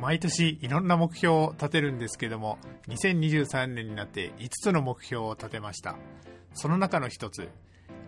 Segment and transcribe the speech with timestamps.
[0.00, 5.96] 毎年いろんな目標を立てるんですけども2023年になって5つの目標を立てました。
[6.54, 7.48] その中の一つ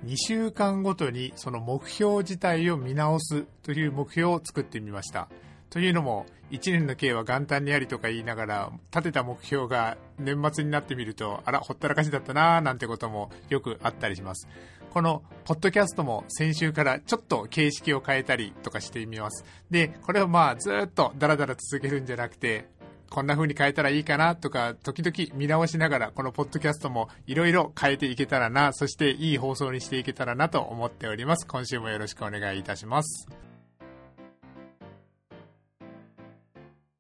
[0.05, 5.29] 2週間ごとにその目標自体を見直すという目標を作ってみました。
[5.71, 14.49] というのも1年の計は元旦にありとか言いながら立てた目標が年末になってみるとあらほったらかしだったなーなんてこともよくあったりします。
[14.91, 22.69] このポッドキャストも先週からちょっと形式を変えたりとかしてみますでこれをまあずっとダラダラ続けるんじゃなくて
[23.11, 31.47] こんな風に変えたらいいかなとか、時々見直しながら、このポッドキャストもいろいろ変えていけたらな、そしていい放送にしていけたらなと思っております。
[31.47, 33.29] 今週もよろしくお願いいたします。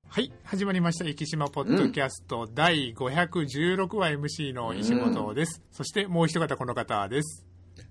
[0.08, 1.04] はい、始まりました。
[1.04, 5.62] 生島ポッドキャスト、第516話 MC の石本です。
[5.70, 7.47] そしてもう一方この方です。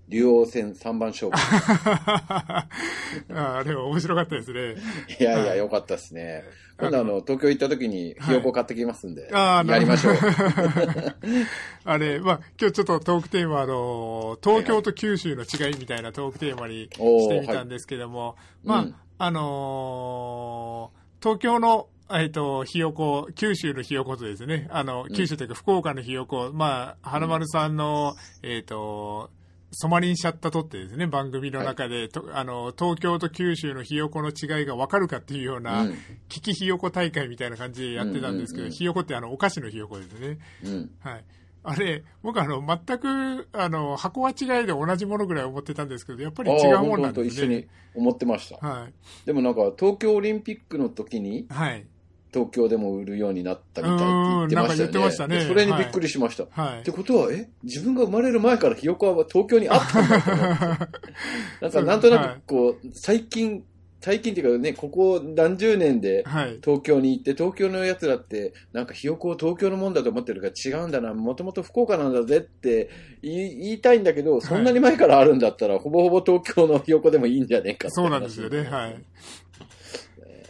[0.10, 1.38] 竜王戦3番勝負。
[1.38, 4.76] あーでも面白かったですね。
[5.20, 6.44] いやいや、よかったですね。
[6.80, 10.16] 今度あの、東京行った時にひよこ買ってきますんで、あーやりましょう。
[11.86, 29.32] あれ、まあ、今日ちょっとトークテーマ、あの、東京と九州の違いみたいなトークテーマにしてみたんですけども、まあ、うんあのー東京の、えっと、ひよこ、九州のひよことですね、あの、九州というか福岡のひよこ、まあ、花丸さんの、えっと、
[29.72, 35.98] ソマリンシャッタとってですね、番組の中で、とあの、東京と九州のひよこの違いが分かるかっていうような、うん
[36.30, 40.38] 聞きひよこ大会みたいな感じでやってたんですけど、うんうんうんひよこってあの、お菓子のひよこですね。
[40.64, 40.92] うん。
[41.00, 41.26] はい。
[41.64, 47.28] あれ、僕あの、全く、あの、箱は違いで同じものぐらい思ってたんですけど、やっぱり違うもんなんですね。
[47.28, 48.66] 一緒に思ってました。
[48.66, 48.94] はい。
[49.26, 51.86] でもなんか、東京オリンピックの時に、はい。
[52.34, 55.00] 東京でも売るようになったみたいって言ってましたよね。
[55.00, 56.46] ましたねでそれにびっくりしました。
[56.50, 56.92] はいって。
[56.92, 60.88] ことは、え自分が生まれる前からひよこは東京にあったんだと思って。
[61.62, 63.64] なんか、なんとなくこう、最近、
[64.00, 66.60] 最近っていうかね、ここ何十年で、はい。
[66.64, 72.90] 東京に行って、東京のやつらって、なんかひよこを東京のもんだと思ってるから違うんだな、もともと福岡なんだぜって
[73.22, 78.64] 言い言いたいんだけど、そんなに前からあるんだったら、ほぼほぼ東京のひよこでもいいんじゃねえかってそうなんですよね。
[78.64, 79.04] 話はい。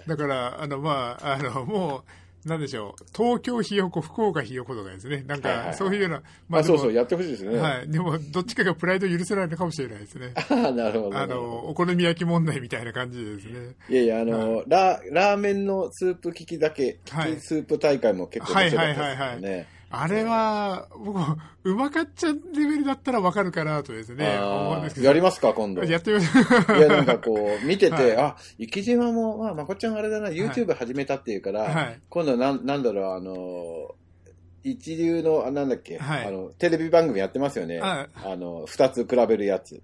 [0.07, 2.03] だから、あの、まあ、あの、も
[2.45, 3.05] う、なんでしょう。
[3.15, 5.23] 東京ひよこ、福岡ひよことかですね。
[5.27, 7.57] なんか、はいはいはいそういうような、まあ、そうそう、でやってほしいですね。
[7.57, 7.89] もはい。
[7.89, 10.31] でも、どっちかがプライド許せないのかもしれないですね。
[10.49, 11.17] ああ、なるほど。
[11.17, 13.75] あの、お好み焼き問題みたいな感じでですね。
[13.89, 16.99] いやいや、あの、ララーメンのスープ利きだけ、
[17.39, 19.09] スープ大会も結構面白かったですよね。
[19.09, 21.19] はいはいはいあれは、僕、
[21.63, 25.05] うまかっちゃレベルだったらわかるかなとですね、思うんあですけど。
[25.05, 25.83] ーやりますか、今度。
[25.83, 26.77] やってみましょう。
[26.77, 33.95] いや、なんかこう、 見てて、はいあ、生島も、まあ、まこっちゃんあれだな、YouTube 始めたっていうから、はい今度なん、なんだろう、あの、
[34.63, 37.79] 一流の、あなんだっけ、はいあの、テレビ番組やってますよね。
[37.79, 39.81] はいあの、二つ比べるやつ。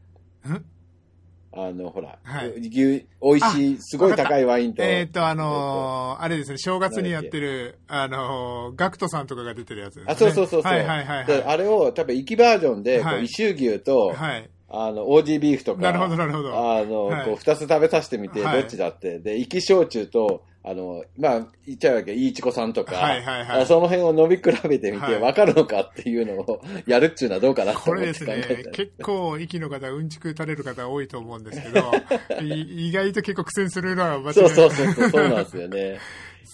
[1.56, 4.84] んあの、ほら、はい牛、美味しい、すごい高いワインと。
[4.84, 10.14] えっと、あのーあれですね、正月にやってる、あのーガクトさんとかが出てるやつですね。
[10.14, 10.72] あ、そうそうそうそう。
[10.72, 11.44] はいはいはいではい。
[11.44, 14.50] あれを、多分、行きバージョンで、はい石牛牛と、はい。
[14.76, 16.80] あの、オージービーフとか、なるほどなるほど。
[16.80, 19.20] あの、はいこう、二つ食べさせてみて、はいどっちだって。
[19.20, 31.92] で、生き焼酎と、あの、まあ、言っちゃうわけ、いいちこさんとか、はいはいはいあその辺を飲み比べてみて、はいわかるのかっていうのをやるっちゅうのはどうかなとこ思ってれですね結構、息の方、うんちく垂れる方多いと思うんですけど、
[32.42, 34.50] い意外と結構苦戦するのは間違いそう。
[34.50, 36.00] そうそうそう、なんですよね。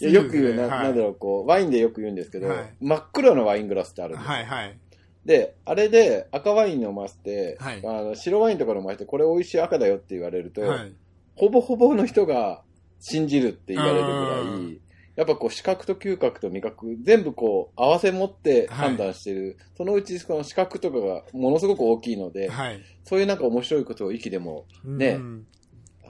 [0.00, 4.32] よく言う、なはいなんだろう、こう、ワインでよく言うんですけど、はい真っ黒のワイングラスってあるんですよ。
[4.32, 4.76] はいはい。
[5.24, 10.92] で、あれで赤ワイン飲ませて、はいあの白ワインとか飲ませて、これ美味しい赤だよって言われると、はい。
[11.36, 12.62] ほぼほぼの人が
[13.00, 14.80] 信じるって言われるぐらうんい、
[15.16, 19.58] やっぱこう視覚と嗅覚と味覚、全部こう合わせ持って判断してる。
[19.76, 22.80] そのうちこの視覚とかがものすごく大きいので、はい。
[23.04, 25.46] そういうなんか面白いことを息でも、ねうん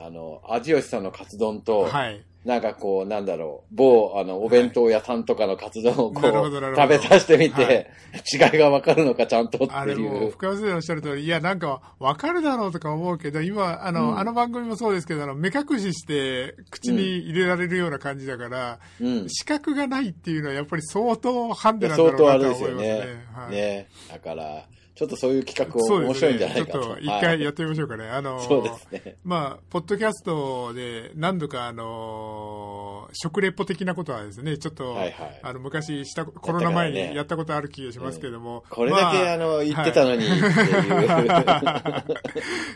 [0.03, 2.25] あの、味吉さんのカツ丼と、はい。
[2.45, 7.87] なんかこう、なんだろう、某、あの、お弁当屋さんとかのカツ丼をこう、食べさせてみて、はい
[8.33, 10.31] 違いがわかるのかちゃんとってあれもう、いう。
[10.33, 19.29] 深谷先生おっしゃる通り、いや、なんか、わかるだろうとか思うけど、今、あの、うんあの番組もそうですけど、あの、目隠しして、口に入れられるような感じだから、うん。
[19.29, 23.27] 視覚がないっていうのは、やっぱり相当ハンデなんだろ相うな当あれですよと思いますねね。。
[23.35, 23.89] はいね。
[24.09, 24.65] だから、
[25.01, 26.73] ちょっとそういう企画そうですね面白いんじゃないかと。
[26.73, 28.07] ちょっと一はい回やってみましょうかね。
[28.07, 29.17] あの、 そうですね。
[29.25, 38.63] まあ、ポッドキャストで何度か、あの、食レポ的なことはですね、ちょっと、はいはいあの、昔した、コロナ前にやったことある気がしますけども。
[38.69, 40.43] これだけ、まあの、言ってたのにいう。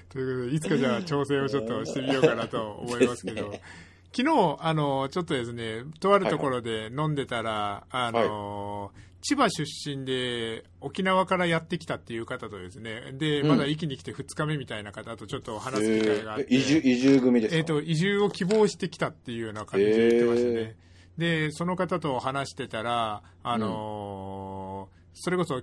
[0.09, 3.53] ということで、いつかじゃあ調整をちょっとしてみようかなと思いますけど、
[4.17, 8.93] 昨日、あの、ちょっとですね、とあるところで飲んでたら、あの、
[9.26, 13.49] 千葉出身で沖縄からやってきたっていう方とですね、で、うん。
[13.49, 17.56] まだ息に来て2日目みたいな方とちょっと話す機会があって、えー移住、移住組ですか？
[17.56, 20.76] えっ、と、移住を希望してきたっていうような感じで言ってましたね。
[21.17, 25.62] で、その方と話してたら、あのーそれこそ、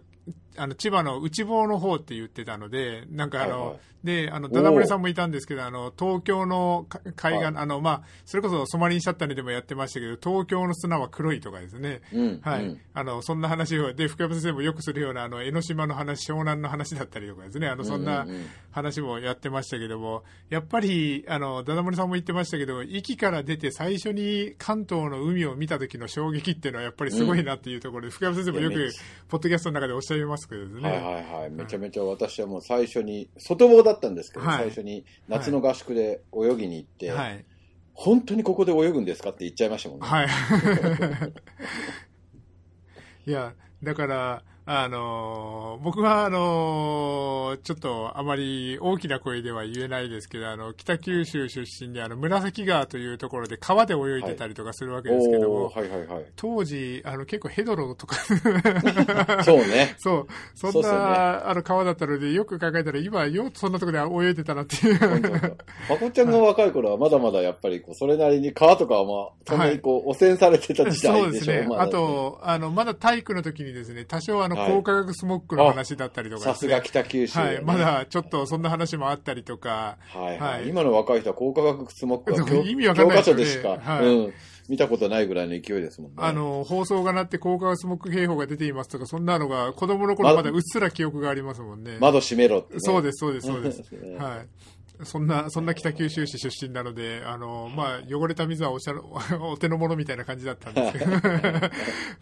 [0.61, 3.79] あの、千葉の内房の方って言ってたので、なんかあの、はいはい。
[4.03, 7.55] で、あの、ダダ漏れさんもいたんですけど、あの、東京のか海岸、はい。
[7.55, 12.01] あの、まあ、それこそソマリンシャッタネでもやってましたけど、東京の砂は黒いとかですね。
[12.13, 12.65] うんはい。
[12.65, 12.81] うん。
[12.93, 18.45] あの、そんな話を、で、福山先生もよくするような、あの、江ノ島の話、湘南の話だったりとかですね、あの、そんなうんうんうん。
[18.71, 28.91] 話もやってましたけども、やっぱり、あの、ダダ漏れさんも言ってましたけど、駅から出て最初に関東の海を見た時の衝撃っていうのはやっぱりすごいなっていうところで、福山先生もよく
[29.27, 30.81] ポッドキャストの中でおっしゃいますけどね。
[30.81, 31.49] はいはいはい。
[31.49, 37.45] めちゃめちゃ私はもう最初に、外房だったんですけど、はい最初に夏の合宿で泳ぎに行って、はい。
[37.93, 40.07] 本当にここで泳ぐんですかって言っちゃいましたもんね。
[40.07, 40.27] はい。
[43.29, 43.53] いや、
[43.83, 56.25] だから、あのー僕は、あのーちょっとあまり大きな声では言えないですけど、あの、北九州出身で、あの、紫川というところで川で泳いでたりとかするわけですけども、はいはいはい。
[56.35, 58.15] 当時、あの、結構ヘドロとか、
[59.43, 59.95] そうね。
[59.99, 60.97] そう、そんな、ね
[61.45, 65.57] あの、川だったので、よく考えたら、今、よくそんなところで泳いでたなっていう。
[65.89, 71.45] まこちゃんが若い頃はまだまだやっぱりこうそれなりに川とかはまあ、そんなにこう汚染されてた時そう代でしょ。
[71.51, 71.67] ですね。
[71.67, 77.45] まだあと、あの、まだ体育の時にですね、多少あの、はい高化学スモッグの話だったりとかねさすが北九州、ね。
[77.45, 77.61] はい。
[77.61, 84.33] まだちょっとそんな話もあったりとか、はいはい、はい今の若い人は高化学スモッグは教意味わかんないね教科書でしか、はいうん、
[84.71, 86.17] 見たことないぐらいの勢いですもんね。
[86.19, 91.97] あの、放送が鳴って高化学スモッグ警報が出ていますとか、そんなのが子供の頃まだうっすら記憶がありますもんね。
[91.99, 92.79] 窓閉めろって、ね。
[92.79, 93.81] そうです、そうです、そうです。
[93.91, 94.47] ね はい。
[95.03, 98.93] そんな、そんな北九州市出身なので、あの、まあ、汚れた水はおしゃ
[99.41, 101.11] お手の物みたいな感じだったんですけど、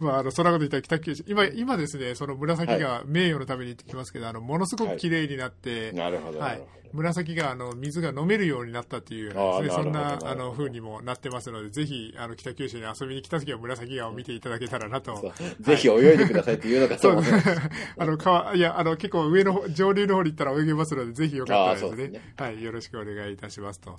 [0.00, 6.38] まあ、あの、そんなこと言ったら北九州、今、今ですね、その紫が名誉のために行ってきますけど、あの、ものすごく綺麗になって、なるほど。
[6.38, 15.16] はない紫があの水が飲めるようになったっていうようなですね、あーそんなあの風にもなってますので、ぜひあの北九州に遊びに来た時は紫川を見ていただけたらなと。
[15.16, 15.62] そう。
[15.62, 17.22] ぜひ泳いでくださいって言うのかと。
[17.98, 22.08] あの川、いや、あの結構上の方、上流の方に行ったら泳げますので、ぜひよかったらですね。
[22.08, 22.34] ね。
[22.36, 23.80] はい、よろしくお願いいたします。
[23.80, 23.94] と。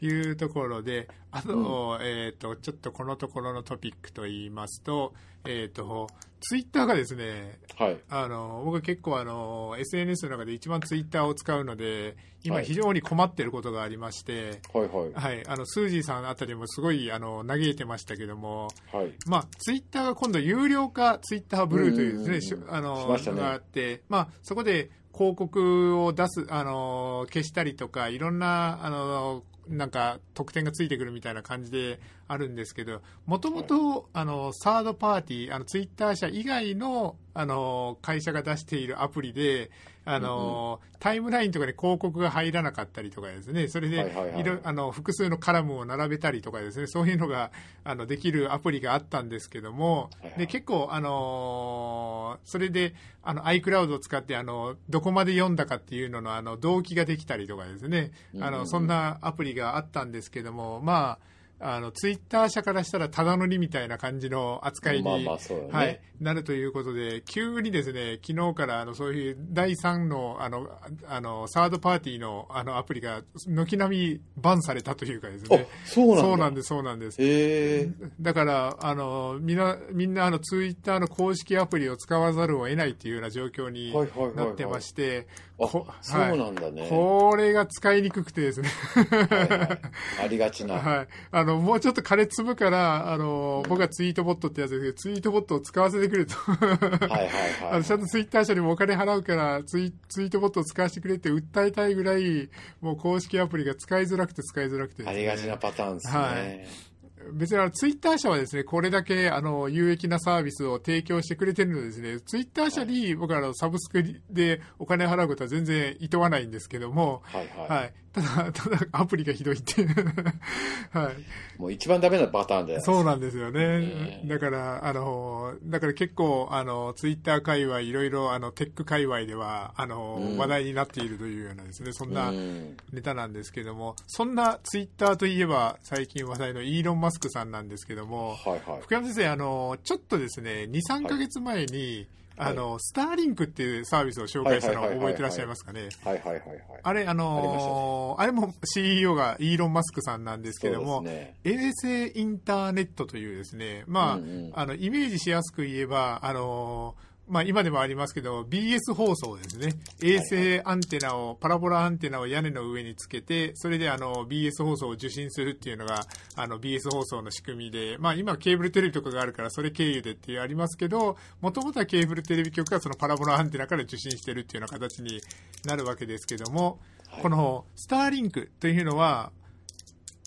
[0.00, 5.14] いうところで、あと、えっ、と、ちょっとこのところのトピックと言いますと、
[5.46, 6.08] えっ、と、
[6.46, 7.98] ツイッターがですね、はい。
[8.10, 15.12] あの僕結構あの SNS の中で一番ツイッターを使うので今はい非常に困ってることがありまして、はいはい。
[15.14, 19.12] はい、あのスージーさんあたりもすごいあの嘆いてましたけども、はい。
[19.26, 39.70] まあ、ツイッターが今度有料化ツイッターブルーというですね、しうんうんうんあのねがあって、まあ、そこで広告を出す、あの消したりとかいろんなあのなんか得点がついてくるみたいな感じであるんですけどもともとあのサードパーティーあのツイッター社以外のあの会社が出しているアプリで
[40.06, 43.68] あの、タイムラインとかに広告が入らなかったりとかですね。
[43.68, 44.60] それで、はいはいはい。
[44.62, 46.86] あの複数のカラムを並べたりとかですね。
[46.86, 47.50] そういうのが
[47.84, 50.38] あのできるアプリがあったんですけども、はいはい。
[50.40, 58.52] で結構、あのーそれであの iCloud を使ってあのどこまで読んだかっていうののあの動機ができたりとかですね、あうんうんうん。
[58.60, 60.80] のそんなアプリがあったんですけども。
[60.80, 61.33] まあ
[61.64, 70.68] あのツイッター社からしたらただ乗りみたいな感じの扱いに、まあまあねはい、なるということで急にですね昨日からあのそういう第3のあの
[71.08, 76.22] あのサードパーティーのあのアプリが軒並みバンされたというかですあね、そうなんだ。
[76.22, 77.88] そうなんですそうなんですへえ。
[78.20, 86.88] だから、あの、みんな、みんな、あの、ツイッターの公式アプリを使わざるを得ないっていうような状況にはいはいはいはいなってまして、あこ、そうはいなんだね。
[86.88, 88.68] これが使いにくくてですね。
[88.68, 90.74] はいはいありがちな。
[90.82, 91.08] はい。
[91.30, 96.34] あの、もうちょっと金積むから、あの、僕はツイートボットってやつですけど、ツイートボットを使わせてくれと。
[96.34, 97.28] はいはいはい。
[97.70, 102.48] あのちゃんとツイッター社にもお金払うからツイ、ツイートボットを使わせてくれって訴えたいぐらい、
[102.80, 106.18] もう公式アプリが使いづらくて使いづらくてね、ありがちなパターンですね。
[106.18, 106.93] はい
[107.32, 117.68] 別にあのツイッター社はですね、これだけあの有益なサービスを提供してくれてるのでですね、ツイッター社に僕はあのサブスクでお金払うことは全然厭わないんですけども、はいはい。
[117.68, 117.94] はい。
[118.14, 119.88] ただ、ただアプリがひどいっていう。
[120.96, 121.60] はい。
[121.60, 122.92] もう一番ダメなパターンじゃないですか。
[122.92, 123.78] そうなんですよね。
[123.80, 138.82] ねだから、あの、だから結構、あの、ツイッター界隈、いろいろ、あの、テック界隈では、あの、うん話題になっているというようなですね、そんなうんネタなんですけども、そんなツイッターといえば、最近話題のイーロン・マスクさんなんですけども、はいはい。
[138.82, 145.88] 福山先生、あの、ちょっとですね、2、3ヶ月前に、はいあの、スターリンクっていうサービスを紹介したのを覚えてらっしゃいますかね？
[146.04, 146.60] はいはいはいはい。
[146.82, 151.36] あれ、あのあれも CEO がイーロン・マスクさんなんですけども、ね。
[151.44, 156.94] 衛星インターネットというですね、まあ、うんうんあの、イメージしやすく言えば、あの
[157.26, 159.72] まあ今でもありますけど、BS 放送ですね。
[160.02, 175.20] 衛星アンテナを、パラボラアンテナを屋根の上につけて、それであの BS 放送を受信するっていうのが、あの BS 放送の仕組みで、まあ今ケーブルテレビとかがあるからそれ経由でっていうありますけど、もともとはケーブルテレビ局がそのパラボラアンテナから受信してるっていうような形に
[175.64, 176.78] なるわけですけども、
[177.08, 179.30] はいこのスターリンクというのは、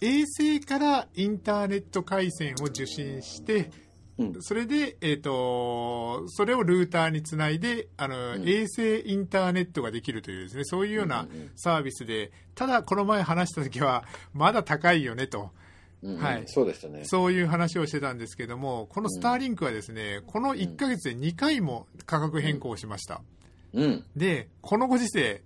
[0.01, 3.72] 衛星からインターネット回線を受信して、
[4.18, 4.36] うん。
[4.40, 17.06] それで、えっ、と、それをルーターにつないで、あの、うん衛星インターネットができるというですね、そういうようなうんうんうんサービスで、ただこの前話した時は、まだ高いよねと、うんうんはいそうでしたね。
[17.06, 23.22] そういう話をしてたんですけども、このスターリンクはですね、この1ヶ月で2回も価格変更しました。
[23.74, 24.06] うん。
[24.16, 25.44] で、このご時世、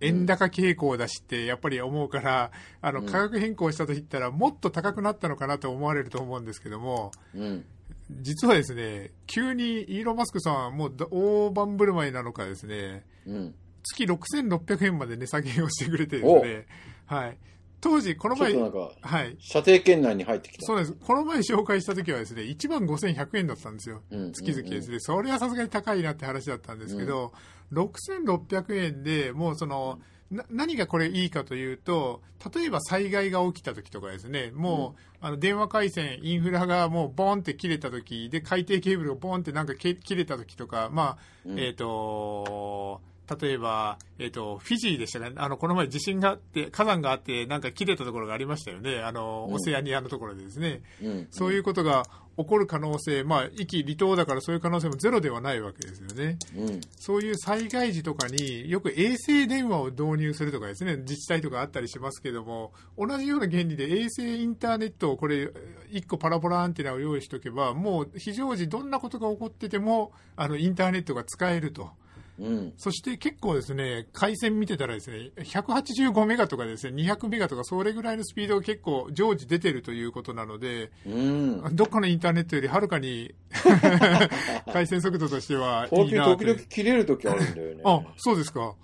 [0.00, 2.50] 円高傾向だしってやっぱり思うから、
[2.80, 7.64] あのうん価格変更したと言ったら、もっと高くなったのかなと思われると思うんですけども、うん。
[8.20, 13.54] 実はですね、急にイーロン・マスクさんはもう大盤振る舞いなのかですね、うん。
[13.82, 16.66] 月6600円まで値下げをしてくれてですね、
[17.06, 17.38] はい。
[17.80, 19.36] 当時、この前はい。
[19.40, 20.66] 射程圏内に入ってきた。
[20.66, 20.92] そうです。
[20.92, 24.02] この前紹介した時はですね、1万5100円だったんですよ。
[24.10, 25.00] うん月々ですね。
[25.00, 27.32] それはさすがに高いなって話だったんですけど、
[27.72, 29.98] 6600円でもうその、な
[30.50, 32.22] 何がこれいいかというと、
[32.54, 41.60] 例えば災害が起きた時とかですね、もう、あの電話回線、インフラがもうボーンって切れた時で、海底ケーブルがボーンってなんかけ切れた時とか、まあ、うん。
[41.60, 43.00] えっ、と、
[43.40, 45.32] 例えば、えっ、と、フィジーでしたね。
[45.36, 49.00] あの、この前地震があって、火山があって、なんか切れたところがありましたよね。
[49.00, 50.82] あの、うんオセアニアのところでですね。
[51.02, 51.28] うん。
[51.30, 52.04] そういうことが
[52.36, 56.38] 起こる可能性、まあ、壱岐離島だからそういう可能性もゼロではないわけですよね。
[56.56, 56.80] うん。
[56.96, 65.50] そういう災害時とかによく衛星電話を導入するとかですね、自治体とかあったりしますけども、同じような原理で衛星インターネットをこれ、
[65.90, 71.90] 1個パラボラアンテナを用意しておけば、もう非常時どんなことが起こってても、あの、インターネットが使えると。
[72.42, 72.72] うん。
[72.76, 81.76] そして結構ですね、回線見てたらですね、185メガとかですね、200メガとかそれぐらいのスピードが結構常時出てるということなので、うん。
[81.76, 83.32] どっかのインターネットよりはるかに
[84.72, 87.82] 回線速度としてはい時いな時々切れる時あるんだよね。
[87.84, 88.74] あ、そうですか。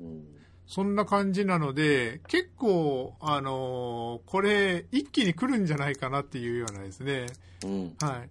[0.00, 0.24] うん。
[0.66, 7.24] そんな感じなので、結構、あのーこれ、一気に来るんじゃないかなっていうようなですね。
[7.64, 7.96] うん。
[8.02, 8.30] はい。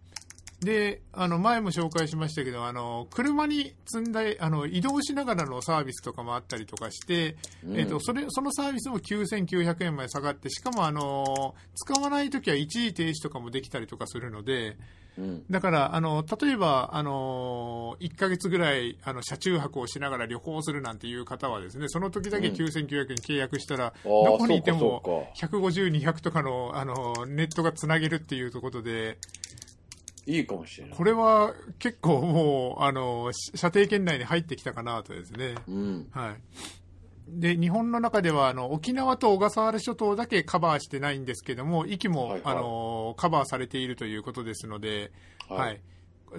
[0.62, 7.78] で、あの、前も紹介しましたけど、あの、車に積んだ、あの、移動しながらのサービスとかもあったりとかして、うん。
[7.78, 14.78] えっ、と、それ、そのサービスも9900円まで下がって、しかもあの、使わないときは一時停止とかもできたりとかするので、
[15.16, 15.46] うん。
[15.50, 22.56] だから、あの、例えば、あの、1ヶ月ぐらい、あの、車中泊をしながら旅行するなんていう方はですね、その時だけうん。
[22.56, 29.20] 9900円契約したら、ああ、どこにいてもか、150、200とかの、あの、ネットがつなげるっていうことで、
[30.28, 30.98] いいかもしれない。
[30.98, 35.56] これは結構もう、あの、し射程圏内に入ってきたかなとですね。
[35.68, 36.08] うん。
[36.12, 36.36] はい。
[37.30, 45.12] で、日本の中では、あの、沖縄と小笠原諸島だけカバーしてないんですけども、域も、はいはいあの、カバーされているということですので、
[45.48, 45.82] はいはい。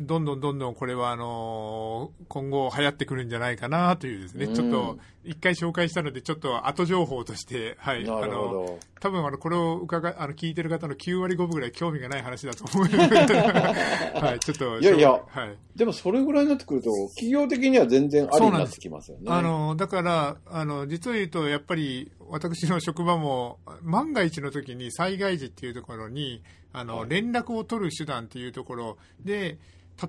[0.00, 4.54] どんどんどんどんこれは、あの、今後流行ってくるんじゃないかなというですね、うん。
[4.54, 8.02] ちょっと、一回紹介したので、ちょっと後情報として、はい。
[8.08, 8.78] あの、ど。
[9.00, 12.86] 多分あのこれを伺いあの聞いてる方の9割5分ぐらい興味がない話だと思う
[14.18, 15.12] はい、ちょっと、いやいや。
[15.12, 19.24] はい、でもそれぐらいになってくると、企業的には全然ありになってきますよね。
[19.28, 26.42] あのだからあの、実を言うと、やっぱり私の職場も、万が一の時に災害時っていうところに、
[26.72, 27.08] あのはい。
[27.08, 29.58] 連絡を取る手段っていうところで、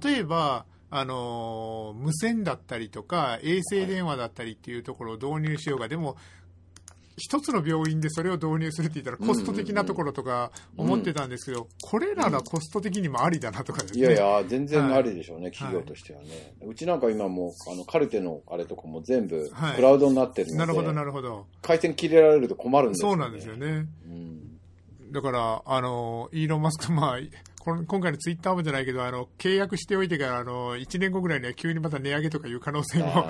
[0.03, 6.17] 例えば、あの無線だったりとか、衛星電話だったりっていうところを導入しようが、でも、
[7.19, 13.99] 一つの病院でそれを導入するって言ったらコスト的なところとか思ってたんですけど、これならコスト的にもありだなとかですね。
[13.99, 16.55] いやいや、全然ありでしょうね、い企業としてはね。
[16.65, 21.45] うちなんか今もう、あの、カルテのあれとかも全部はいクラウドになってるので、なるほど、なるほど。
[21.61, 23.57] 回線切れられると困るんですそうなんですよ。
[23.57, 23.85] ね。
[24.05, 24.59] うん。
[25.11, 27.19] だから、あの、イーロン・マスク、まあ、
[27.77, 33.29] 今回のツイッターもじゃないけど、あの、契約しておいてから、あの、1年後ぐらいには急にまた値上げとかいう可能性も、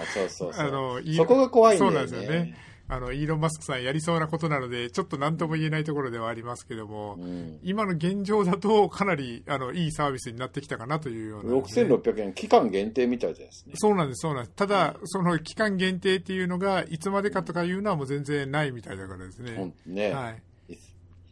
[1.15, 1.79] そこが怖いね。
[1.79, 2.55] そうなんですよね。
[2.91, 7.60] あの、イーロン・マスクさんやりそうなことなので、ちょっと何とも言えないところではありますけども、うん。
[7.62, 13.74] 今の現状だとかなり、あの、いいサービスになってきたかなというような、6600円、期間限定みたいですね。
[13.75, 14.55] そうなんです、そうなんです。
[14.55, 19.72] ただ、その期間限定っていうのが、いつまでかとかいうのはもう全然ないみたいだからですね。
[19.86, 20.12] ね。
[20.12, 20.41] はい。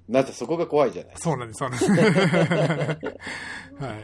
[0.09, 1.13] だってそこが怖いじゃない。
[1.17, 1.91] そうなんです、そうなんです。
[3.83, 4.03] はい。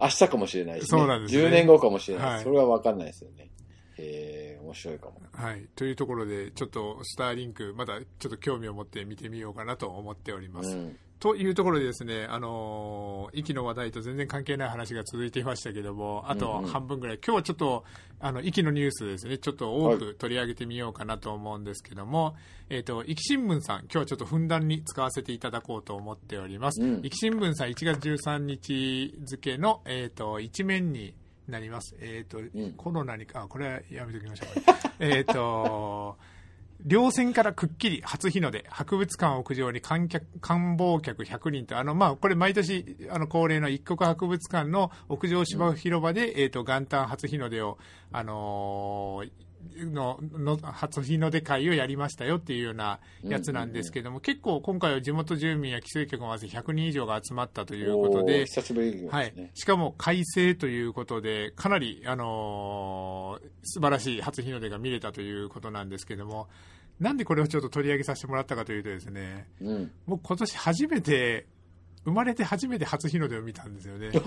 [0.00, 0.86] 明日かもしれないし、ね。
[0.86, 2.34] そうなんですね10年後かもしれない。
[2.34, 3.50] はいそれは分かんないですよね。
[3.98, 5.20] へえ、面白いかも。
[5.32, 5.66] はい。
[5.74, 10.70] というところで、ちょっとスターリンク、まだちょっと興味を持って見てみようかなと思っております。
[10.70, 10.98] うん。
[11.20, 17.84] というところでですね、あのー、息の話題と全然関係ない話が続いていましたけども、あとうんうん半分ぐらい、今日はちょっと、
[18.20, 22.36] あの、息のニュースですね、ちょっと多く取り上げてみようかなと思うんですけども、
[22.70, 26.80] えっ、と、息新聞さん、今日はちょっとふんだんに使わせていただこうと思っております。
[26.80, 31.14] うん息新聞さん1月13日付の、えっ、と、一面に
[31.48, 31.96] なります。
[32.00, 34.48] えっ、と、んコロナに、あ、これはやめておきましょう。
[35.00, 36.16] えっと、
[36.86, 47.78] 稜線からくっきり初日の出、博物館屋上に観客、観望客100人と、あの、まあ、これ毎年、あの、恒例の一国博物館の屋上芝生広場で、えっ、と、元旦初日の出を、
[48.12, 59.50] あのーの、の、初日の出会をやりましたよっていうようなやつなんですけども、結構今回は地元住民や規制局も合わせ100人以上が集まったということで、久しぶりですはいね。。
[59.54, 66.48] しかも快晴ということで、かなり、あのー素晴らしい初日の出が見れたということなんですけども、
[67.00, 69.90] なんでこれをちょっと取り上げさせてもらったかというとですね、うん。
[70.06, 71.46] 僕今年初めて、
[72.04, 74.10] 生まれて初めて初日の出を見たんですよね。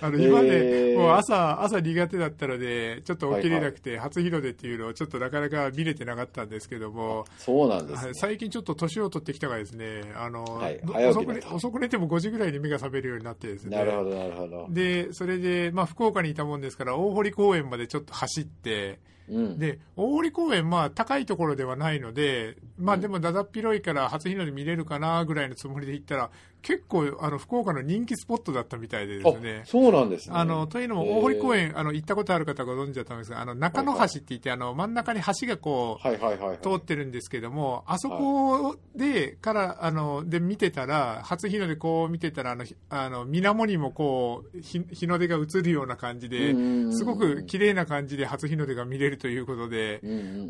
[0.00, 8.14] あの今までへーもう朝、朝苦手だったので、ちょっと起きれなくて、初日の出っていうのをちょっとなかなか見れてなかったんですけども、そうなんですねはい。
[8.14, 13.76] 最近ちょっと年を取ってきたからですね、あの、はい遅くね遅く寝ても5時ぐらいに目が覚めるようになってですね。
[13.76, 14.66] なるほど、なるほど。
[14.70, 18.98] で、それで、まあ、福岡にいたもんですから、大堀公園までちょっと走って、
[19.28, 19.58] うん。
[19.58, 26.30] で、大堀公園、まあ、高いところではないので、まあ、でも、だだっ広いから、初日の出見れるかな、ぐらいのつもりで行ったら、
[26.62, 29.66] 結構、あの、福岡の人気スポットだったみたいでですねあ、。
[29.66, 30.36] そうなんですね。
[30.36, 36.58] あの、というのも、大堀公園、あの、行ったことある方がご存知だと思うんですが、あの、中野橋って言って、あの、真ん中に橋がこう、はいはいはいはい。
[36.62, 46.54] 通ってるんですけども、あそこで、から、あの、で見てたら、初日の出こう見てたら、あの、ひあの、水面にもこう、日日の出が映るような感じで
[46.90, 50.00] すごく綺麗な感じで初日の出が見れるということで、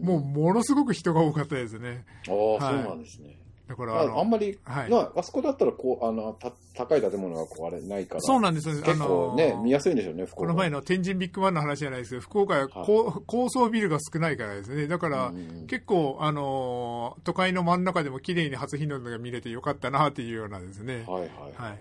[0.02, 2.04] もうものすごく人が多かったですね。
[2.28, 3.41] ああ、はいそうなんですね。
[3.72, 4.90] だから、ああんまり、はい。
[4.90, 8.76] なあそこだったらこうあのた高い建物がこうあれないから、そうなんですよ。
[8.82, 14.86] あ結構ね、の見やすいんでしょうね、この前の天神ビッグバンの話じゃないですけど、福岡は高,、高層ビルが少ないからですね。
[14.86, 21.04] だから、うんうん結構、あのー都会の真ん中でも綺麗に初日の出が見れてよかったなっていうようなですね。
[21.06, 21.78] はいはい、はい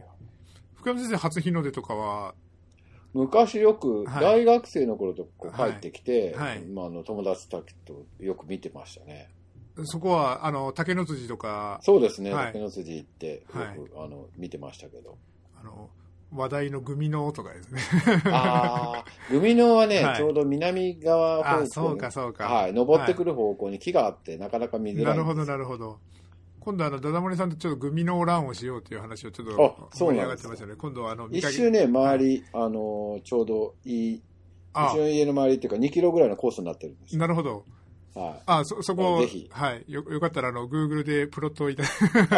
[0.76, 2.34] 福山先生、初日の出とかは、
[3.14, 4.24] 昔よくはい。
[4.24, 6.66] 大学生の頃とこう帰ってきて、はいはい。
[6.66, 9.30] まあ、あの友達たちとよく見てましたね。
[9.86, 15.18] そこは、あの、竹の辻とか、そうですね、はい竹の筋行ってはいあの見てましたけど。
[15.60, 15.90] あの、
[16.34, 17.82] 話題のグミのとかですね。
[18.32, 22.46] ああ、グミのはね、はいちょうど南側方向そうか、そうか。
[22.46, 26.00] はい、登ってくる方向に木があって、なかなか見づらいなるほど、なるほど。
[26.62, 30.76] 今度、あの、ダダモリさんとちょっとグミのランをしようという話をちょっと盛り上がってましたね。
[30.76, 34.22] 今度は、あの、一周ね、周り、あのーちょうどいい、う
[34.74, 37.20] あちの家の周りっていうか2キロぐらいのコースになってるんですよ。
[37.20, 37.66] なるほど。
[38.14, 38.42] はい。
[38.46, 39.86] あ、そ、そこ、ぜひはい。
[39.88, 41.90] よ、よかったら、あの、Google でプロットをいただ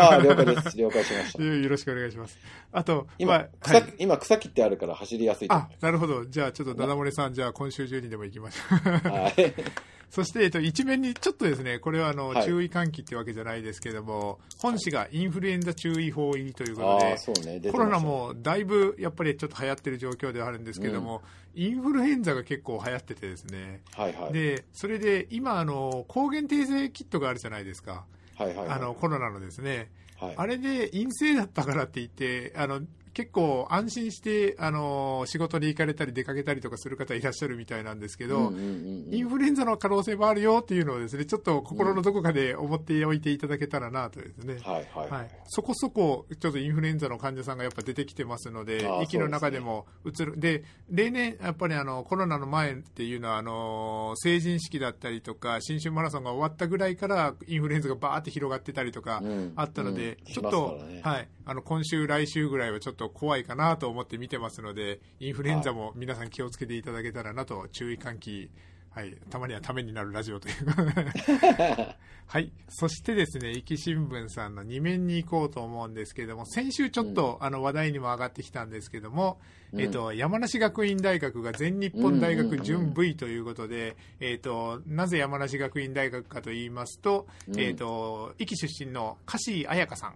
[0.07, 0.77] ああ、了解です。
[0.77, 1.43] 了解しました。
[1.43, 2.37] よろしくお願いします。
[2.71, 6.25] あと、今、まあ草、はい今草木ってあるから走りやすいあ、なるほど。
[6.25, 9.09] じゃあ、ちょっとダダモリさん、じゃあ、今週中にでも行きましょう。
[9.09, 9.11] う。
[9.11, 9.33] はい。
[10.13, 16.99] そして、えっと、一面にちょっとですね、これはあの、はい注意喚起ってわけじゃないですけども、本誌がインフルエンザ注意報入りというこ
[17.35, 17.71] とでね。
[17.71, 21.23] コロナもだいぶやっぱりちょっと流行ってる状況ではあるんですけども、
[21.55, 24.33] インフルエンザが結構流行っててですね、はいはい。
[24.33, 28.05] で、それで今あの、抗原定性キットがあるじゃないですか。
[28.35, 28.69] はいはいはい。
[28.69, 29.89] あの、コロナのですね。
[30.19, 32.81] はい、あれで陰性だったからって言って、あの、
[33.13, 38.59] 結構安心して、あの、仕事に行かれたり出かけたりとかする方いらっしゃるみたいなんですけど、うんうんうん
[39.07, 39.13] うん。
[39.13, 44.57] インフルエンザの可能性もあるよっていうのをですね、ちょっと心のどこかで思っておいていただけたらなとですね。
[44.63, 45.09] はいはい。
[45.09, 50.39] はい、そこそこ、ちょっとインフルエンザの患者さんがやっぱ出てきてますので息の中でもうつる。
[50.39, 60.33] で、例年、やっぱりあの、コロナの前っていうのは、あの、成人式だったりとか、新春マラソンが終わったぐらいから、インフルエンザがバーって広がってたりとかうん、あったので、うん。
[60.33, 61.01] ちょっと、ね。
[61.03, 68.49] はい、あの、今週、来週ぐらいはちょっと怖いかなと思って見てますので、インフルエンザも皆さん気をつけていただけたらなと、注意喚起、
[68.95, 70.55] はい、たまにはためになるラジオという。
[72.27, 72.51] はい。
[72.69, 79.39] そしてですね、壱岐新聞さんの2面に行こうと思うんですけれども、先週ちょっと、あの話題にも上がってきたんですけども、
[79.71, 79.81] うん。
[79.81, 87.59] えっ、と、山梨学院大学が全日本大学準 V ということで、えっ、と、なぜ山梨学院大学かと言いますと、うん。
[87.59, 90.15] えっ、と、壱岐出身の樫彩香さん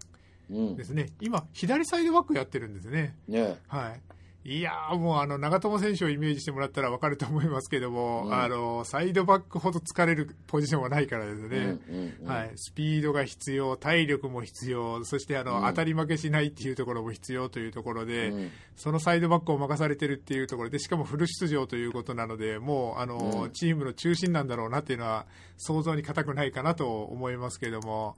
[0.49, 3.15] ですね、今、左サイドバックやってるんですね。
[3.27, 3.57] ね。
[3.67, 4.01] はい。
[4.49, 18.31] いやーもうあの長友選手をイメージしてもらったら分かると思いますけども、うん、あのサイドバックほど疲れるポジションはないからですね、うんうん、はい、スピードが必要、体力も必要、そしてあの、当たり負けしないっていうところも必要というところで、
[18.77, 25.25] そのサイドバックを任されてるっていうところで、しかもフル出場ということなので、もうあの、チームの中心なんだろうなっていうのは、
[25.57, 28.15] 想像に難くないかなと思いますけども。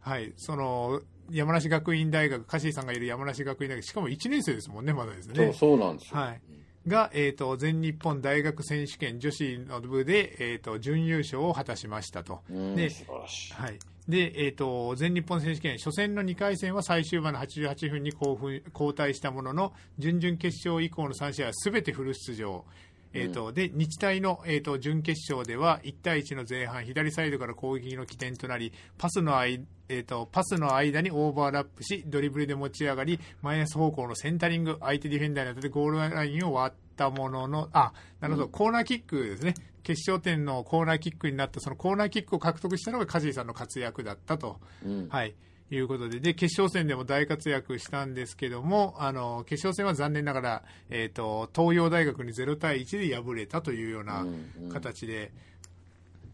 [0.00, 5.52] はい、その山梨学院大学、柏さんがいる山梨学院大学、しかも1年生ですもんね、まだですね。
[5.52, 6.40] そうなんですはい、
[6.86, 12.40] が、えーと、全日本大学選手権女子の部で、えーと、準優勝を果たしましたと。
[12.48, 22.64] で素晴らしい、はいでえーと、全日本選手権初戦の2回戦は最終盤の88分に交代したものの準々決勝以降の3試合はすべてフル出場。
[23.12, 39.54] えーと、で日大の、えーと、準決勝では1対1の前半左サイドから攻撃の起点となりパスの間えーと、パスの間にオーバーラップしドリブルで持ち上がりマイナス方向のセンタリング相手ディフェンダーに当ててゴールラインを割ったもののあなるほど、うん、コーナーキックですね。
[39.82, 44.60] 決勝点のコーナーキックになったそのコーナーキックを獲得したのが梶井さんの活躍だったと。
[44.86, 45.34] うん、はい
[45.70, 54.26] いうことで、で、決勝戦でも大活躍したんですけども、あの、決勝戦は残念ながら、えっ、ー、と、東洋大学に0対1で敗れたというような
[54.72, 55.22] 形で、うん。
[55.22, 55.30] うん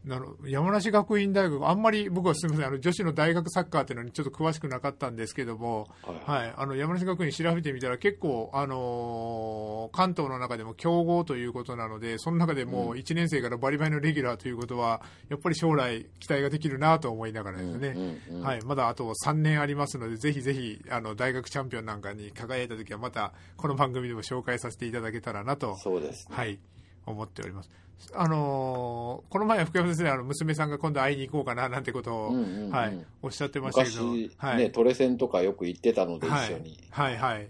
[0.06, 2.66] なる山梨学院大学、あんまり僕はすみません。
[2.68, 25.76] あの、女子の大学サッカーっていうのにちょっと詳しくなかったんですけども、はい、はい、あの山梨学院調べてみたら、結構、あのー、関東の中でも強豪ということなので、その中でも1年生からバリバリのレギュラーということは、やっぱり将来、期待ができるなと思いながらですね、うんうんうん、はい、まだあと3年ありますので、ぜひぜひあの大学チャンピオンなんかに輝いたときは、またこの番組でも紹介させていただけたらなと。
[25.78, 26.60] そうです、ね、はい。
[27.06, 27.70] 思っております。
[28.14, 36.78] あのー、この前は福山先生あの娘さんが今度会いに行こうかななんてことを、うんうんうん、はい、おっしゃってましたけど昔、はい、ね、トレセンとかよく行ってたので、一緒に。
[36.90, 37.48] はい、はい、はい。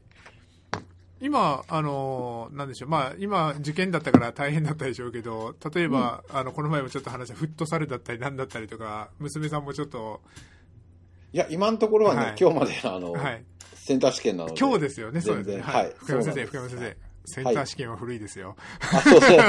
[1.21, 10.21] 今、あのー、なんでしょう、まあ、今、受験だったから大変だったでしょうけど、例えば、うん、あの、この前もちょっと話したフットサルだったりなんだったりとか、娘さんもちょっと、
[11.33, 14.57] いや、今のところはね、はい、今日まで、あの、はい、センター試験なので。
[14.59, 15.63] 今日ですよね、そうですね。
[15.63, 15.95] はい。
[15.97, 17.06] 福山先生、福山先生。
[17.27, 18.57] センター試験は古いですよ。
[18.81, 19.41] はい、あ、そうそう。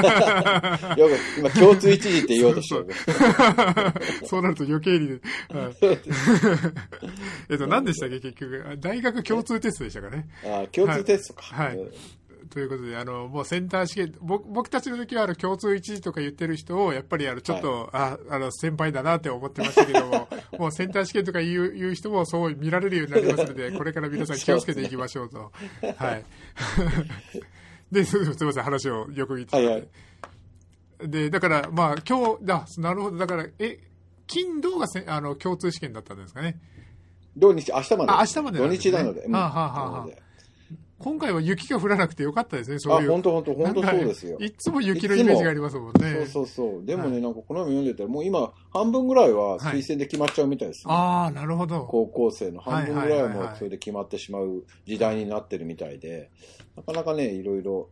[1.37, 2.87] 今、共通一時って言おうとしてる。
[4.25, 5.19] そうなると余計に、はい、
[7.49, 8.77] えっと、何でしたっけ、結局。
[8.79, 10.27] 大学共通テストでしたかね。
[10.43, 11.43] あ、共通テストか。
[11.43, 11.79] はい。
[12.47, 25.51] ということで、あの、もうセンター試験、僕僕たちの時はあの共通一時とか言ってる人を、やっぱりあの、ちょっと、はい、あ、あの、先輩だなって思ってましたけども、 もうセンター試験とか言う言う人もそう見られるようになりますので、これから皆さん気をつけていきましょうと。
[25.97, 26.25] はい。
[27.91, 29.87] で、す みません、話をよく聞いて、はいはい、
[31.03, 33.79] で、だから、まあ、今日、だ、なるほど、だから、え、
[34.27, 36.59] 金、土がせあの共通試験だったんですかね。
[37.35, 38.11] 土日、明日まで。
[38.11, 39.21] あ、明日まで、ね、土日なので。
[39.21, 40.26] はあ、はあはあ、
[40.99, 43.09] 今回は雪が降らなくてよかったですね、そういう。
[43.09, 44.37] あ、本当本当本当そうですよ。
[44.39, 46.13] いつも雪のイメージがありますもんね。
[46.13, 46.85] そうそうそう。
[46.85, 51.85] でもね、はい、なんかこの読んでたら、もう今、半分ぐらいは推薦で決まっちゃうみたいですね、はい、ああ、なるほど。
[51.85, 56.31] 高校生の半分ぐらいはもうそれで決まってしまう時代になってるみたいで、
[56.75, 57.89] なかなかね、いろいろ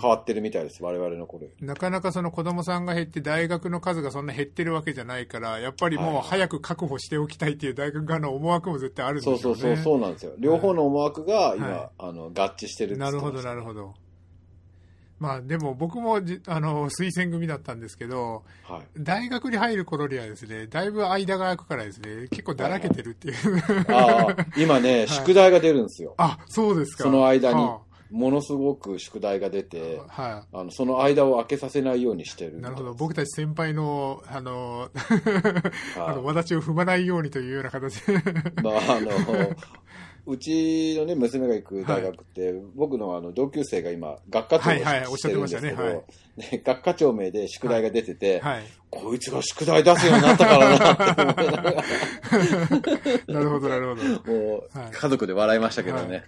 [0.00, 9.40] 変わってるみたいです、うん、我々の頃なかなかその子供さんが減って、大学の数がそんな減ってるわけじゃないから、やっぱりもう早く確保しておきたいっていう大学側の思惑も絶対あるんですよね。
[9.40, 10.32] そうそうそう、そうなんですよ。
[10.38, 13.94] 両方の思惑が今、はい、あの合致してるなるほど、なるほど。
[15.18, 23.58] まあでも僕もあの推薦組だったんですけど、はい、大学に入る頃にはですね、だいぶ間が空くからですね、結構だらけてるっていう、
[23.92, 26.14] はい、あ今ね、宿題が出るんですよ。
[26.18, 27.04] あ、そうですか。
[27.04, 27.62] その間に。
[27.62, 27.88] はあ。
[28.10, 32.94] ものすごく宿題が出て、はい、あのその間を空けさせないようにしてるなるほど。
[32.94, 34.88] 僕たち先輩のあの
[35.98, 38.00] あの私を踏まないようにというような形。
[38.06, 38.14] で
[38.62, 39.10] まああの
[40.28, 46.02] うちのね娘が行く大学って、はい、僕のあの同級生が今学科長をしてるんですけど、ね
[46.64, 51.82] 学科長名で宿題が出てて、はい、こいつが宿題出すようになったからなって思いながら。
[53.26, 54.32] なるほどなるほど。
[54.32, 56.24] もう、家族で笑いましたけどね、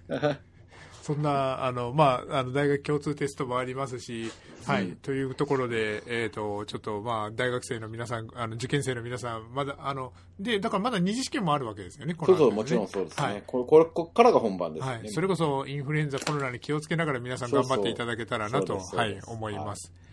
[1.02, 4.30] そんな、あの、まあ、あの、大学共通テストもありますし、
[4.66, 13.26] はい、うん、というところで、えっ、ー、と、ちょっと、まあ、大学生の皆さん、あの、受験生の皆さん、まだ、あの、で、だからまだ二次試験もあるわけですよね、この、ね、そうそう、もちろんそうですね。
[13.26, 15.08] はい、これ、これ、こっからが本番ですね、はい。
[15.10, 19.90] それこそ、インフルエンザ、コロナに気をつけながら皆さん頑張っていただけたらなと、はい、思います。
[19.90, 20.10] はい。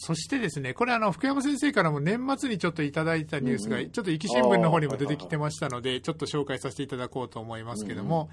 [0.00, 8.30] そしてですね、これあの、福山先生からも年末にちょっといただいたニュースが、ちょっと壱岐新聞の方にも出てきてましたので、ちょっと紹介させていただこうと思いますけども、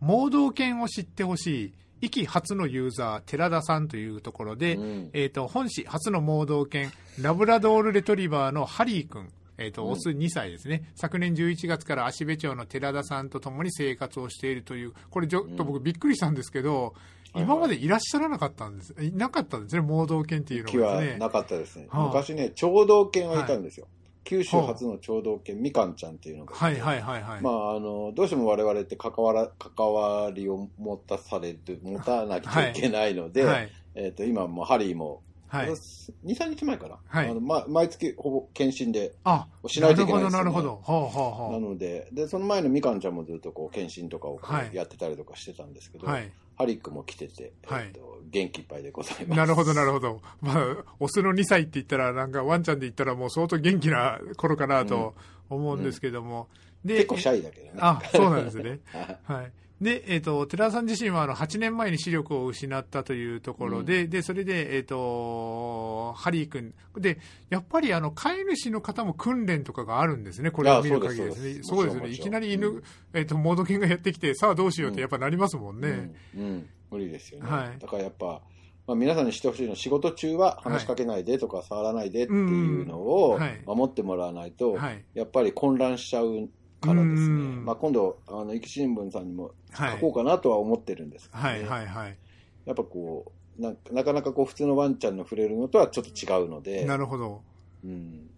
[0.00, 1.72] 盲導犬を知ってほしい。
[2.02, 10.90] 壱岐初のユーザー、寺田さんというところで、うん、えっ、ー、と、本市初の盲導犬、ラブラドールレトリバーのハリー君えっ、と、うんオス2歳ですね。
[10.94, 16.92] 昨年11月から芦部町の寺田さんと共に生活をしているという、これちょっと僕びっくりしたんですけど、はいはい
[17.34, 18.94] 今までいらっしゃらなかったんです。
[18.98, 21.12] いなかったんですね、盲導犬っていう木のがですね。
[21.12, 21.86] はなかったですね。
[21.90, 23.88] はあ昔ね、聴導犬はいたんですよ。
[24.26, 26.54] 九州初の聴導犬、みかんちゃんっていうのが。
[26.54, 27.40] はいはいはいはい。
[27.42, 33.70] まあ、あの、どうしても我々って関わら、関わりを持たされて、持たなきゃいけないので、はい。
[33.94, 35.68] えっ、と、今もうハリーも、はい。
[35.68, 36.98] 2、3日前かな。
[37.06, 40.92] はいあのま、毎月ほぼ検診で、あ、しないといけないですよねなるほど、なるほど。
[40.92, 44.40] はあはあはなので、で、その前のみかんちゃんもずっとこう、検診とかを
[44.72, 46.12] やってたりとかしてたんですけど、あ。
[46.14, 46.32] はい。
[46.56, 49.38] ハリックも来てて、はいえっと元気いっぱいでございます。
[49.38, 50.20] なるほど、なるほど。
[50.40, 55.14] まあ、オスの2歳って言ったら、なんかワンちゃんで言ったらもう相当元気な頃かなと
[55.48, 56.48] 思うんですけども。
[56.84, 57.72] で、結構シャイだけどね。
[57.78, 58.80] あ、そうなんですね。
[58.92, 58.98] は
[59.30, 59.52] いはい。
[59.80, 66.72] で、えっ、と、寺田さん自身は、あの、8年前に視力を失ったというところで、で、それで、えっ、と、ハリー君。
[66.96, 67.18] で、
[67.50, 71.62] やっぱり、あの、飼い主の方も訓練とかがあるんですね、これを見る限りですね。
[71.62, 72.08] そうですね。
[72.08, 76.14] いきなり犬、うんえっ、と、モード犬がやってきて、さあどうしようってやっぱなりますもんね。
[76.34, 77.50] うん、うん無理ですよね。
[77.50, 78.40] はいだからやっぱ、
[78.86, 85.04] まあ、皆さんにしてほしいのは仕事中は話しかけないでとか触らないでっていうのを守ってもらわないと、はい。
[85.14, 86.48] やっぱり混乱しちゃう
[86.80, 87.10] からですね。
[87.10, 87.18] う
[87.60, 89.92] んまあ、今度、あの、生き新聞さんにもはい。
[89.92, 92.16] 書こうかなとは思ってるんですけど、ねはい、はい、はい。
[92.64, 97.42] やっぱこうな、なかなかこう普通のワンちゃんの触れるのとはちょっと違うので、なるほど。
[97.84, 98.30] うん、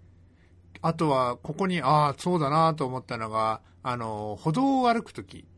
[0.83, 5.48] あとは、ここに、ああ、そうだなと思ったのが、あの、歩道を歩くとき、うん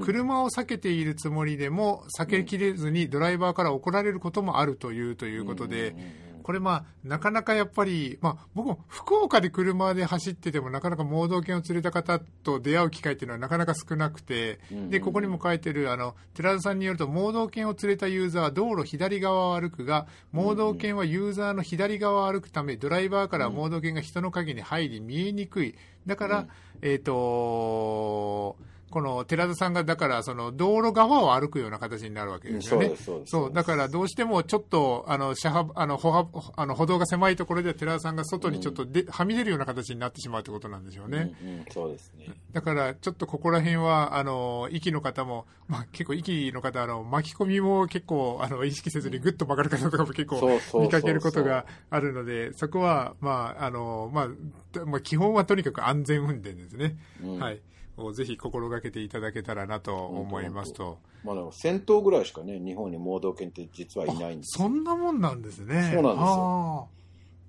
[0.00, 14.90] 車を避けているつもりでも、避けきれずにドライバーから怒られることもあるという、ということで、うんうんうんこれまあ、なかなかやっぱり、まあ、僕も福岡で車で走ってても、なかなか盲導犬を連れた方と出会う機会っていうのはなかなか少なくて、うん。
[14.90, 25.74] で、ここにも書いてる、あの、寺田さんによると、盲導犬を連れたユーザーは道路左側を歩くが、盲導犬はユーザーの左側を歩くため、ドライバーから盲導犬が人の影に入り見えにくい。
[26.06, 26.48] だから、うん。
[26.82, 28.56] えっ、と
[28.92, 32.92] この寺田さんが、だから、その、道路側を歩くような形になるわけうんですよね。
[33.24, 41.34] そうだからどうしてもちょっと、あの、車幅、あの、歩幅、あの、歩道が狭いところでは寺田さんが外にちょっとで、はみ出るような形になってしまうってことなんでしょうね。
[41.42, 42.26] うんうんそうですね。
[42.52, 56.96] だから、ちょっとここら辺は、あの、息の方も、まあ、結構息の方、あの、巻き込みも結構、あの、意識せずにグッと曲がる方とかも結構見かけることがあるので、そこは、まあ、あの、まあ、まあ、基本はとにかく安全運転ですね。
[57.22, 57.60] うんはい。
[58.06, 60.98] をぜひ心がけていただけたらなと思いますと。
[61.24, 65.90] まあ、でも戦闘ぐらいしかね、日本に盲導犬って実はいないんですそんなもんなんですね。
[65.94, 66.88] そうなんですよ。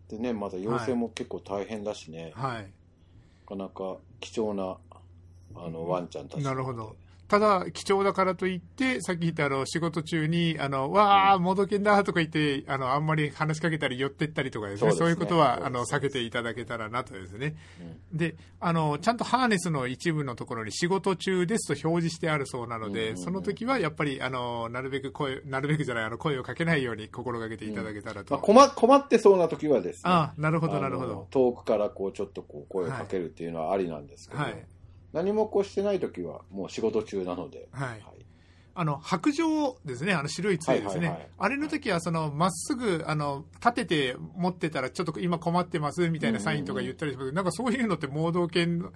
[0.10, 2.62] でね、また養成も結構大変だしね、はい。
[2.62, 2.68] な
[3.48, 4.78] かなか貴重な
[5.56, 6.96] あのワンちゃんたちなるほど。
[7.34, 17.56] ただ、貴重だからといって、さっき言ったあの仕事中に、あの、わあ、モード犬だとか言って、あの、あんまり話しかけたり寄ってったりとかですね、そうねいうことは、あの、避けていただけたらなとですね。
[18.12, 28.36] うんで、あの、ちゃんとハーネスの一部のところに仕事中ですと表示してあるそうなので、うんうんうんその時はやっぱり、あの、なるべく声、なるべくじゃない、あの、声をかけないように心がけていただけたらと。
[28.36, 31.28] まあ、困困ってそうな時はですねあなるほど、なるほど。
[31.32, 34.66] 遠くからこうちょっとこう声をかけるっていうのはありなんですけど、はい。
[35.14, 38.04] 何もこうしてない時はもう仕事中なので、はい
[38.76, 41.00] あの、白状ですね、あの白い杖ですね。
[41.00, 48.94] はいはいはいあれの時は、その、まっすぐ、あの、立てて持ってたら、ちょっと今困ってます、みたいなサインとか言ったりしますけど、なんかそういうのって盲導犬の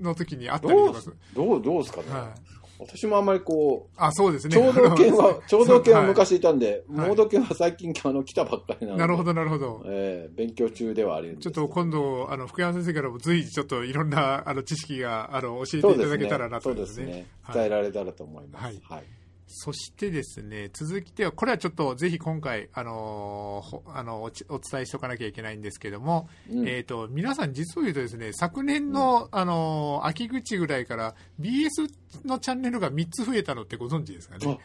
[0.00, 1.16] の時にあったりとかする。
[1.34, 2.59] どうどうですかね、はい。
[2.80, 4.54] 私もあんまりこうあ、そうですね。
[4.54, 9.82] 聴導犬は、 聴導犬ははい昔いたんで、はい盲導犬は最近あの来たばっかりなので、なるほど、なるほど。
[9.86, 17.12] えー勉強中ではあるんですちょっと今度、あの、福山先生からも随時ちょっといろんな、あの、知識が、あの、教えていただけたらなとそうですね。
[17.12, 18.64] はい伝えられたらと思います。
[18.64, 19.19] はいはい。
[19.52, 31.90] そしてですね、続きては、これはちょっとぜひ今回、あのーほあのお伝えしておかなきゃいけないんですけども、うんえっ、と、皆さん実を言うとですね、昨年の、あのー秋口ぐらいから BS
[32.24, 34.58] のチャンネルが3つ増えたのってご存知ですかね？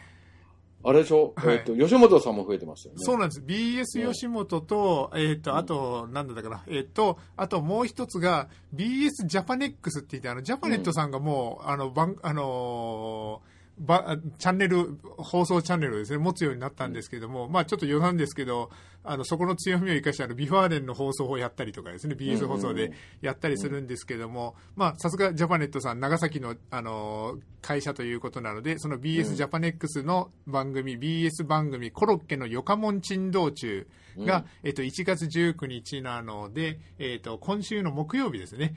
[0.84, 3.00] あれでしょ、はいえっ、と、吉本さんも増えてますよね。
[3.02, 3.40] そうなんです。
[3.40, 6.62] BS 吉本と、えっ、と、あと、なんだったかな？
[6.68, 18.70] えっ、と、あともう一つが、BS ジャパネックスって言って、あの、ジャパネットさんがもう、あの、番、あのーばチャンネル、放送チャンネルをですね、持つようになったんですけども、まあちょっと余談ですけど、
[19.04, 34.68] あの、そこの強みを生かして、あの、 V・ファーレンの放送をやったりとかですね、BS 放送でやったりするんですけども、まあさすがジャパネットさん、長崎の、あのー会社ということなので、その BS ジャパネックスの番組、BS 番組、コロッケのよかもん珍道中が、うん。
[34.68, 38.76] えっと、1月19日なので、えっと、今週の木曜日ですね。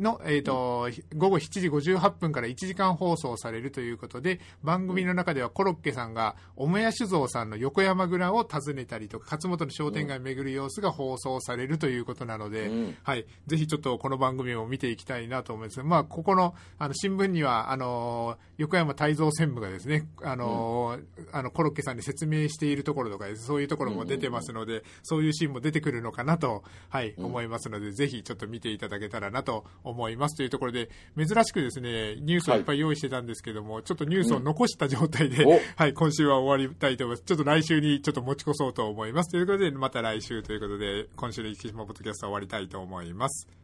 [0.00, 12.96] の、えっ、と、午後7時58分から1時間放送されるということで、番組の中ではコロッケさんが、母屋酒造さんの横山蔵を訪ねたりとか、勝本の商店街を巡る様子が放送されるということなので、うん。
[13.02, 13.26] はい。
[13.46, 15.82] ぜひちょっとこの番組を見ていきたいなと思います。
[15.82, 20.98] まあ、ここの、あの、新聞には、あの、横山泰造専務がですね、あの、
[21.32, 37.24] あの、コロッケさんに説明しているところとかそういうところも出てますので、そういうシーンも出てくるのかなと、はい、思いますので、ぜひちょっと見ていただけたらなと思いますというところで、珍しくですね、ニュースをいっぱい用意してたんですけども、ちょっとニュースを残した状態で、うんおはい、今週は終わりたいと思います。
[37.24, 39.30] ちょっと来週にちょっと持ち越そうと思います。
[39.30, 43.63] ということで、また来週ということで、今週の生島ポッドキャストは終わりたいと思います。